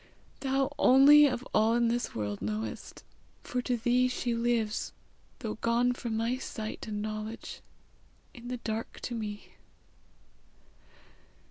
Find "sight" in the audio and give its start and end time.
6.39-6.87